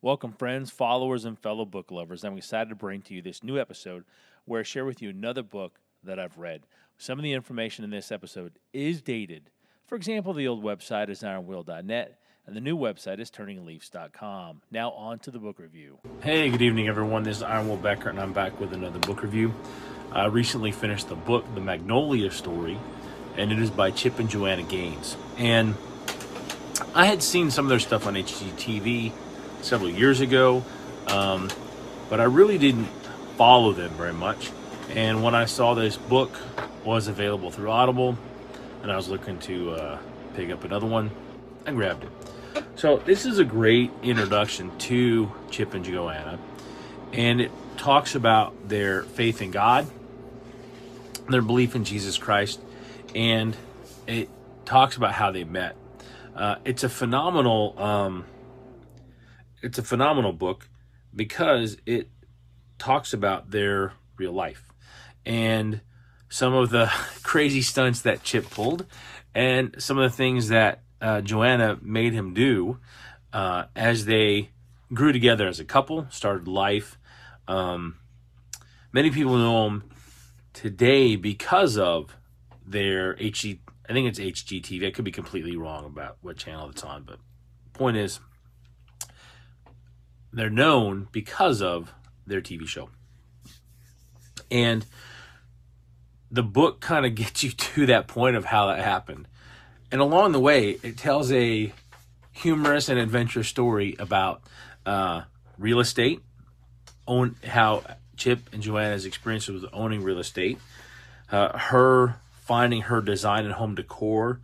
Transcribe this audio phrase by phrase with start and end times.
[0.00, 2.22] Welcome, friends, followers, and fellow book lovers.
[2.22, 4.04] I'm excited to bring to you this new episode
[4.44, 6.66] where I share with you another book that I've read.
[6.98, 9.50] Some of the information in this episode is dated.
[9.86, 12.16] For example, the old website is ironwill.net
[12.46, 14.62] and the new website is turningleafs.com.
[14.70, 15.98] Now, on to the book review.
[16.22, 17.24] Hey, good evening, everyone.
[17.24, 19.52] This is Iron Will Becker, and I'm back with another book review.
[20.12, 22.78] I recently finished the book, The Magnolia Story,
[23.36, 25.16] and it is by Chip and Joanna Gaines.
[25.38, 25.74] And
[26.94, 29.12] I had seen some of their stuff on HGTV
[29.62, 30.64] several years ago,
[31.08, 31.50] um,
[32.08, 32.88] but I really didn't
[33.36, 34.50] follow them very much.
[34.90, 36.36] And when I saw this book
[36.84, 38.16] was available through Audible,
[38.82, 39.98] and I was looking to uh,
[40.34, 41.10] pick up another one,
[41.66, 42.64] I grabbed it.
[42.76, 46.38] So this is a great introduction to Chip and Joanna,
[47.12, 49.86] and it talks about their faith in God,
[51.28, 52.60] their belief in Jesus Christ,
[53.14, 53.56] and
[54.06, 54.28] it
[54.64, 55.76] talks about how they met.
[56.34, 57.74] Uh, it's a phenomenal.
[57.78, 58.24] Um,
[59.62, 60.68] it's a phenomenal book
[61.14, 62.08] because it
[62.78, 64.68] talks about their real life
[65.26, 65.80] and
[66.28, 66.90] some of the
[67.22, 68.86] crazy stunts that Chip pulled
[69.34, 72.78] and some of the things that uh, Joanna made him do
[73.32, 74.50] uh, as they
[74.92, 76.98] grew together as a couple, started life.
[77.46, 77.98] Um,
[78.92, 79.90] many people know them
[80.52, 82.16] today because of
[82.66, 83.58] their HG.
[83.88, 84.86] I think it's HGTV.
[84.86, 87.18] I could be completely wrong about what channel it's on, but
[87.72, 88.20] point is,
[90.32, 91.92] they're known because of
[92.26, 92.90] their TV show.
[94.50, 94.84] And
[96.30, 99.28] the book kind of gets you to that point of how that happened.
[99.90, 101.72] And along the way, it tells a
[102.32, 104.42] humorous and adventurous story about
[104.84, 105.22] uh,
[105.56, 106.20] real estate,
[107.06, 107.82] own how
[108.16, 110.58] Chip and Joanna's experience with owning real estate,
[111.32, 114.40] uh, her finding her design and home decor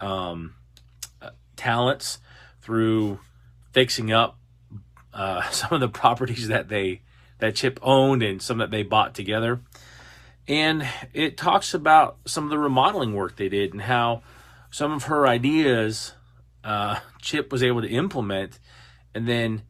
[0.00, 0.54] um,
[1.20, 2.18] uh, talents
[2.62, 3.18] through
[3.72, 4.38] fixing up
[5.14, 7.00] uh, some of the properties that they
[7.38, 9.60] that Chip owned and some that they bought together.
[10.46, 14.22] And it talks about some of the remodeling work they did and how
[14.70, 16.12] some of her ideas
[16.62, 18.58] uh, Chip was able to implement,
[19.14, 19.62] and then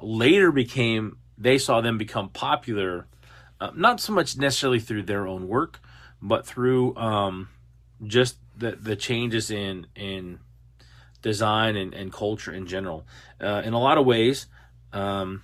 [0.00, 3.06] later became they saw them become popular,
[3.60, 5.80] uh, not so much necessarily through their own work,
[6.22, 7.48] but through um,
[8.06, 10.38] just the the changes in in
[11.22, 13.06] design and, and culture in general.
[13.40, 14.46] Uh, in a lot of ways,
[14.94, 15.42] um,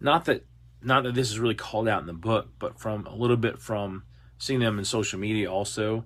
[0.00, 0.46] not that
[0.80, 3.58] not that this is really called out in the book, but from a little bit
[3.60, 4.04] from
[4.38, 6.04] seeing them in social media also,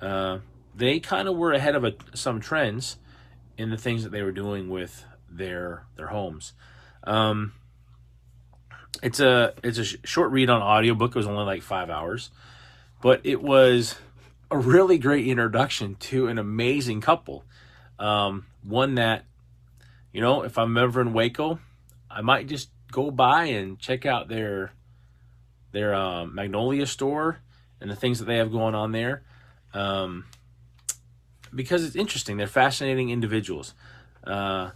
[0.00, 0.38] uh,
[0.74, 2.96] they kind of were ahead of a, some trends
[3.56, 6.52] in the things that they were doing with their their homes.
[7.04, 7.52] Um,
[9.02, 11.10] it's a it's a sh- short read on audiobook.
[11.10, 12.30] It was only like five hours,
[13.02, 13.96] but it was
[14.50, 17.44] a really great introduction to an amazing couple.
[17.98, 19.24] Um, one that
[20.16, 21.58] you know, if I'm ever in Waco,
[22.10, 24.72] I might just go by and check out their
[25.72, 27.40] their uh, Magnolia store
[27.82, 29.24] and the things that they have going on there,
[29.74, 30.24] um,
[31.54, 32.38] because it's interesting.
[32.38, 33.74] They're fascinating individuals.
[34.24, 34.70] Uh,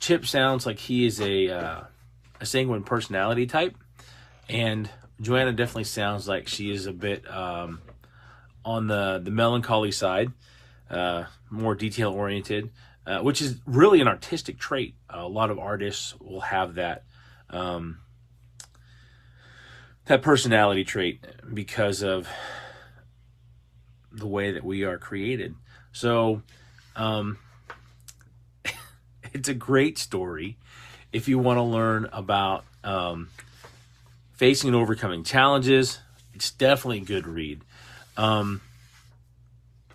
[0.00, 1.80] Chip sounds like he is a uh,
[2.40, 3.76] a sanguine personality type,
[4.48, 4.88] and
[5.20, 7.82] Joanna definitely sounds like she is a bit um,
[8.64, 10.32] on the the melancholy side,
[10.88, 12.70] uh, more detail oriented
[13.06, 14.94] uh, which is really an artistic trait.
[15.10, 17.04] A lot of artists will have that
[17.50, 17.98] um,
[20.06, 22.28] that personality trait because of
[24.12, 25.54] the way that we are created.
[25.92, 26.42] So,
[26.96, 27.38] um,
[29.32, 30.56] it's a great story
[31.12, 33.28] if you want to learn about um,
[34.32, 35.98] facing and overcoming challenges.
[36.34, 37.62] It's definitely a good read,
[38.16, 38.60] um,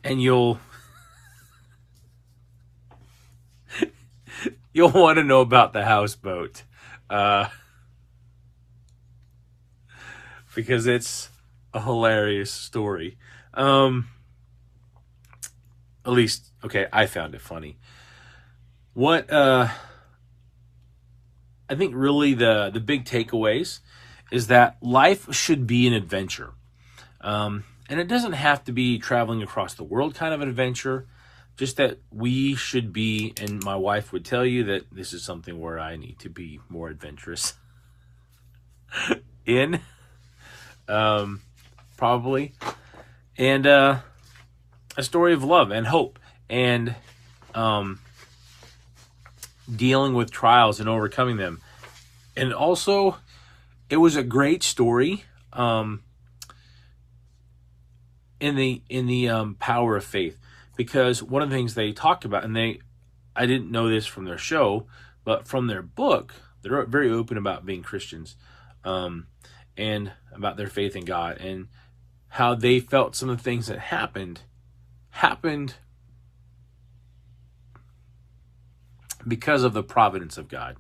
[0.03, 0.59] and you'll
[4.74, 6.63] you'll want to know about the houseboat.
[7.09, 7.47] Uh,
[10.56, 11.30] because it's
[11.74, 13.18] a hilarious story.
[13.53, 14.09] Um,
[16.06, 17.78] at least, okay, I found it funny.
[18.94, 19.69] What uh,
[21.69, 23.80] I think really the the big takeaways
[24.31, 26.54] is that life should be an adventure,
[27.22, 31.07] um, and it doesn't have to be traveling across the world kind of an adventure
[31.60, 35.60] just that we should be, and my wife would tell you that this is something
[35.60, 37.56] where I need to be more adventurous
[39.46, 39.82] in,
[40.88, 41.42] um,
[41.98, 42.54] probably,
[43.38, 43.98] and uh,
[44.96, 46.18] a story of love and hope
[46.50, 46.96] and
[47.54, 48.00] um,
[49.76, 51.60] dealing with trials and overcoming them,
[52.38, 53.18] and also
[53.90, 55.26] it was a great story.
[55.52, 56.04] Um,
[58.40, 60.40] in the in the um, power of faith
[60.80, 62.80] because one of the things they talked about, and they,
[63.36, 64.88] I didn't know this from their show,
[65.26, 68.36] But from their book, they're very open about being Christians
[68.84, 69.28] um,
[69.78, 71.68] and about their faith in God and
[72.30, 74.42] how they felt some of the things that happened
[75.12, 75.76] happened
[79.28, 80.78] because of the providence of God,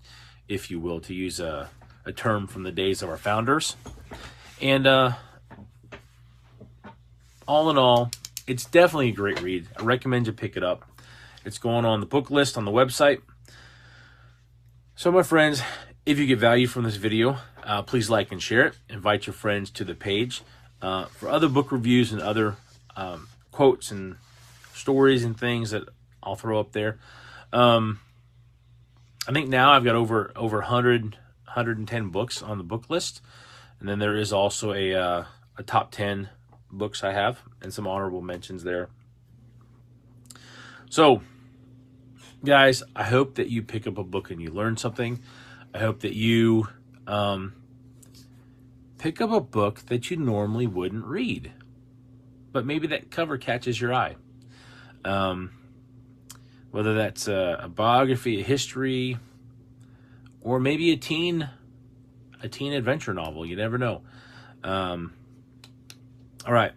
[0.47, 1.69] if you will, to use a,
[2.05, 3.75] a term from the days of our founders.
[4.61, 5.11] And uh,
[7.47, 8.11] all in all,
[8.49, 9.67] it's definitely a great read.
[9.77, 10.83] I recommend you pick it up.
[11.45, 13.21] It's going on the book list on the website.
[14.95, 15.61] So, my friends,
[16.03, 18.77] if you get value from this video, uh, please like and share it.
[18.89, 20.41] Invite your friends to the page
[20.81, 22.55] uh, for other book reviews and other
[22.95, 24.15] um, quotes and
[24.73, 25.83] stories and things that
[26.23, 26.97] I'll throw up there.
[27.53, 27.99] Um,
[29.27, 31.03] I think now I've got over over 100,
[31.45, 33.21] 110 books on the book list,
[33.79, 35.23] and then there is also a uh,
[35.55, 36.29] a top ten
[36.71, 38.89] books I have and some honorable mentions there.
[40.89, 41.21] So
[42.43, 45.21] guys, I hope that you pick up a book and you learn something.
[45.73, 46.67] I hope that you
[47.07, 47.53] um,
[48.97, 51.51] pick up a book that you normally wouldn't read,
[52.51, 54.15] but maybe that cover catches your eye.
[55.05, 55.51] Um,
[56.71, 59.17] whether that's a, a biography, a history,
[60.41, 61.49] or maybe a teen,
[62.41, 63.45] a teen adventure novel.
[63.45, 64.01] You never know.
[64.63, 65.13] Um,
[66.45, 66.71] all right.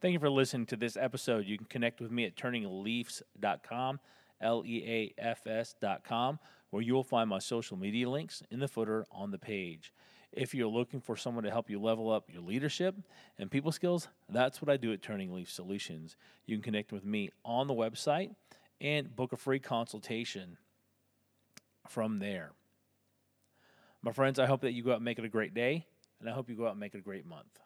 [0.00, 1.46] Thank you for listening to this episode.
[1.46, 4.00] You can connect with me at turningleafs.com.
[4.40, 6.38] L E A F S dot com,
[6.70, 9.92] where you will find my social media links in the footer on the page.
[10.32, 12.94] If you're looking for someone to help you level up your leadership
[13.38, 16.16] and people skills, that's what I do at Turning Leaf Solutions.
[16.46, 18.34] You can connect with me on the website
[18.80, 20.56] and book a free consultation
[21.88, 22.52] from there.
[24.02, 25.84] My friends, I hope that you go out and make it a great day,
[26.20, 27.58] and I hope you go out and make it a great month.